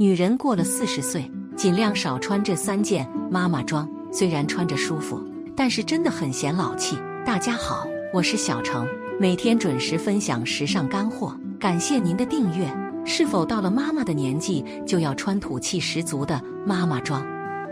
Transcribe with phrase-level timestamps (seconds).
[0.00, 3.86] 女人过了四十岁，尽量少穿这三件妈妈装。
[4.10, 5.22] 虽然穿着舒服，
[5.54, 6.96] 但是真的很显老气。
[7.22, 8.88] 大家好，我是小程，
[9.20, 11.38] 每天准时分享时尚干货。
[11.58, 12.66] 感谢您的订阅。
[13.04, 17.22] 是否到了妈妈的年纪就要穿土气十足的妈妈装？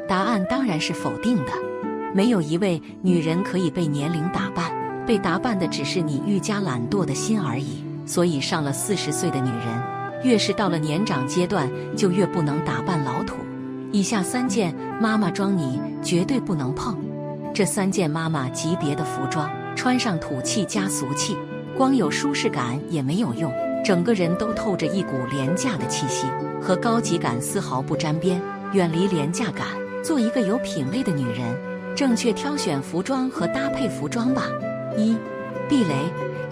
[0.06, 1.52] 答案当然是否定的。
[2.14, 4.70] 没有一位女人可以被年龄打扮，
[5.06, 7.82] 被打扮的只是你愈加懒惰的心而已。
[8.04, 9.97] 所以，上了四十岁的女人。
[10.22, 13.36] 越是到了年长阶段，就越不能打扮老土。
[13.92, 16.96] 以下三件妈妈装你绝对不能碰。
[17.54, 21.36] 这三件妈妈级别的服装，穿上土气加俗气，
[21.76, 23.52] 光有舒适感也没有用，
[23.84, 26.26] 整个人都透着一股廉价的气息，
[26.60, 28.40] 和高级感丝毫不沾边。
[28.74, 29.66] 远离廉价感，
[30.04, 31.56] 做一个有品位的女人。
[31.96, 34.42] 正确挑选服装和搭配服装吧。
[34.96, 35.16] 一，
[35.68, 35.94] 避雷。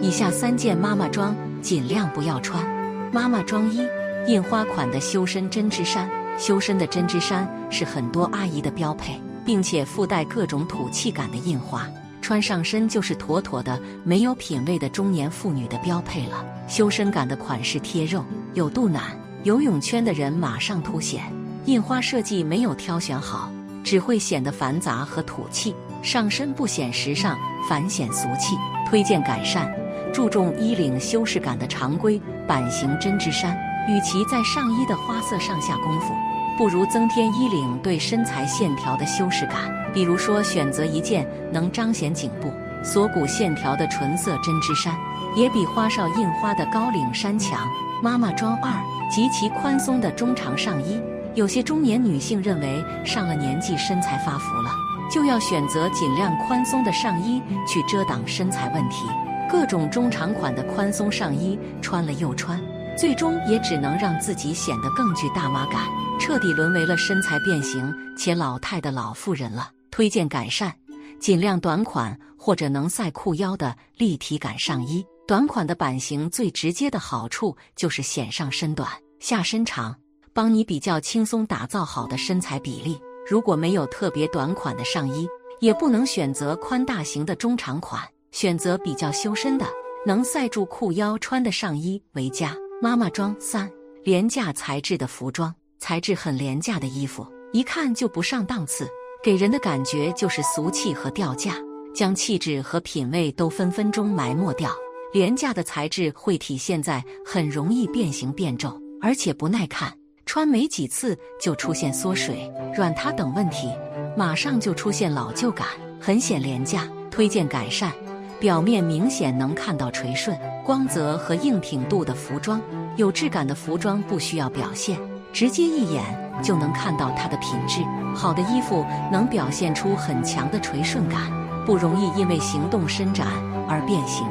[0.01, 2.76] 以下三件妈妈装尽量不要穿。
[3.13, 3.87] 妈妈装一
[4.27, 11.89] 印花款的修身针织衫，修身的针织衫是很多阿姨的标配，并且附带各种土气感的印花，
[12.21, 16.45] 穿上身就是妥妥的没有品位的中年妇女的标配了。
[16.67, 19.03] 修身感的款式贴肉，有肚腩、
[19.45, 21.23] 游泳圈的人马上凸显。
[21.67, 23.51] 印花设计没有挑选好，
[23.85, 28.57] 只会显得繁杂和土气，上身不显时尚，反显俗气。
[28.89, 29.69] 推荐改善。
[30.17, 33.55] 注重衣领修饰感的常规版型针织衫，
[33.87, 36.15] 与其在上衣的花色上下功夫，
[36.57, 39.57] 不如增添衣领对身材线条的修饰感。
[39.93, 42.51] 比如说，选择一件能彰显颈部、
[42.83, 44.97] 锁骨线条的纯色针织衫，
[45.37, 47.69] 也比花哨印花的高领衫强。
[48.03, 48.73] 妈妈装二，
[49.11, 50.99] 极其宽松的中长上衣。
[51.35, 54.71] 有些中年女性认为上了年纪身材发福了，
[55.11, 59.05] 就要选择尽量宽松的上衣去遮挡身材问题。
[59.49, 62.61] 各种中长款的宽松上衣穿了又穿，
[62.97, 65.87] 最终也只能让自己显得更具大妈感，
[66.19, 69.71] 彻底沦为了身材变形且老态的老妇人了。
[69.91, 70.75] 推荐改善，
[71.21, 75.05] 尽量短款或者能塞裤腰的立体感上衣。
[75.27, 78.91] 短款的版型最直接的好处就是显上身短，
[79.21, 79.97] 下身长，
[80.35, 83.01] 帮你比较轻松打造好的身材比例。
[83.29, 85.27] 如果没有特别短款的上衣，
[85.61, 88.03] 也不能选择宽大型的中长款。
[88.37, 89.65] 选择比较修身的、
[90.05, 92.55] 能塞住裤腰穿的上衣为佳。
[92.83, 93.67] 妈妈装三，
[94.05, 98.87] 廉价材质的服装，材质很廉价的衣服，一看就不上档次，
[99.25, 101.55] 给人的感觉就是俗气和掉价，
[101.95, 104.71] 将气质和品味都分分钟埋没掉。
[105.15, 109.91] 廉价的材质会体现在很容易变形变皱，而且不耐看，
[110.27, 113.73] 穿没几次就出现缩水、软塌等问题，
[114.15, 115.67] 马上就出现老旧感，
[115.99, 116.87] 很显廉价。
[117.09, 117.91] 推荐改善。
[118.39, 122.61] 表面明显能看到垂顺、光泽和硬挺度的服装，
[122.97, 124.99] 有质感的服装不需要表现，
[125.33, 126.05] 直接一眼
[126.43, 127.81] 就能看到它的品质。
[128.15, 131.21] 好的衣服能表现出很强的垂顺感，
[131.65, 133.27] 不容易因为行动伸展
[133.67, 134.27] 而变形，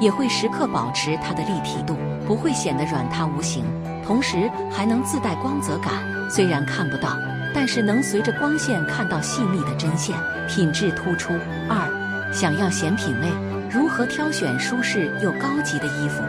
[0.00, 1.96] 也会时刻保持它的立体度，
[2.26, 3.64] 不会显得软塌无形，
[4.04, 5.94] 同时还能自带光泽感。
[6.30, 7.16] 虽然看不到，
[7.54, 10.14] 但是能随着光线看到细密的针线，
[10.46, 11.32] 品质突出。
[11.68, 11.88] 二，
[12.32, 13.28] 想要显品味。
[13.70, 16.22] 如何挑选舒适又高级的衣服？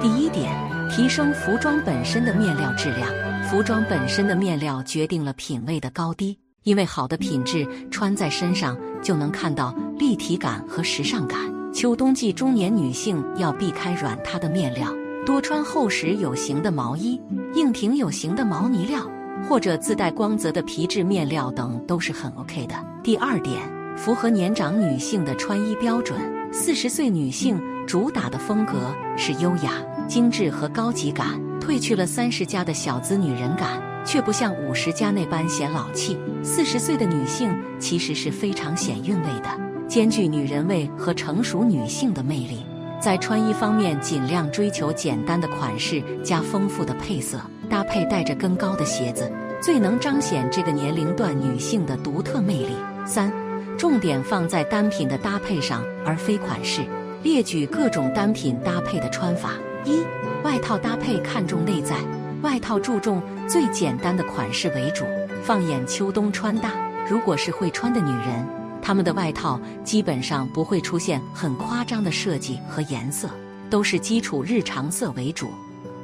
[0.00, 0.52] 第一点，
[0.90, 3.08] 提升服装本身的面料质量。
[3.48, 11.38] 服装本身的面料决定了品味的高低，因为好的品质穿在身上就能看到立体感和时尚感。
[11.72, 14.88] 秋冬季中年女性要避开软塌的面料，
[15.26, 17.20] 多穿厚实有型的毛衣、
[17.54, 19.00] 硬挺有型的毛呢料，
[19.48, 22.74] 或者自带光泽的皮质面料等都是很 OK 的。
[23.02, 23.60] 第二点，
[23.96, 26.18] 符合年长女性的穿衣标准。
[26.52, 29.72] 四十岁女性主打的风格是优雅、
[30.06, 36.18] 精致和高级感，褪去了三十加的小资女人感，却不像五十加那般显老气。
[36.42, 39.48] 四十岁的女性其实是非常显韵味的，
[39.88, 42.66] 兼具女人味和成熟女性的魅力。
[43.00, 47.40] 在穿衣方面，尽量追求简单的款式加丰富的配色，
[47.70, 52.74] 搭配带着跟高的鞋子，最能彰显这个年龄段女性的独特魅力。
[53.06, 53.32] 三。
[53.78, 56.82] 重点放在单品的搭配上，而非款式。
[57.22, 59.52] 列举各种单品搭配的穿法：
[59.84, 60.02] 一、
[60.42, 61.96] 外套搭配看重内在，
[62.42, 65.04] 外套注重最简单的款式为主。
[65.44, 66.72] 放眼秋冬穿搭，
[67.08, 68.46] 如果是会穿的女人，
[68.80, 73.28] 她们的外套基本上不会出现很夸张的设计和颜色，
[73.70, 75.48] 都是基础日常色为主。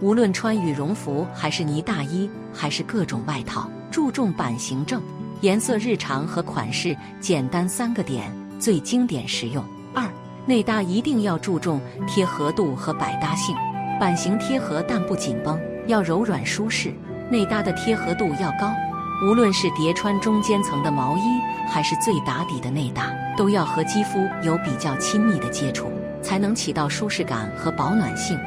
[0.00, 5.03] 无论穿羽绒服还是呢大衣，还是各种外套，注重版型正、
[5.40, 8.25] 颜色日常和款式简单三个点
[8.58, 9.64] 最经典实用。
[9.94, 10.05] 二
[10.46, 13.55] 内搭一定要注重贴合度和百搭性，
[14.00, 16.93] 版型贴合但不紧绷，要柔软舒适。
[17.31, 18.73] 内搭的贴合度要高，
[19.29, 21.20] 无论是叠穿中间层的毛衣，
[21.69, 25.93] 还是最打底的内搭，都要和肌肤有比较亲密的接触，
[26.23, 28.38] 才能起到舒适感和保暖性。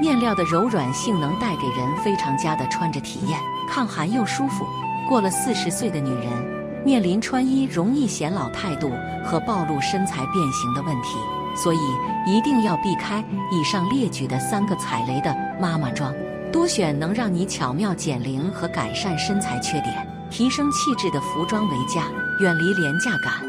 [0.00, 4.64] 面料的柔软性能带给人非常佳的穿着体验，抗寒又舒服。
[5.08, 8.92] 过了四十岁的女人，面临穿衣容易显老态度
[9.24, 11.16] 和暴露身材变形的问题，
[11.56, 11.78] 所以
[12.26, 16.14] 一定要避开以上列举的三个踩雷的妈妈装，
[16.52, 22.04] 多选能让你巧妙减龄和改善身材缺点、提升气质的服装为佳，
[22.40, 23.47] 远离廉价感。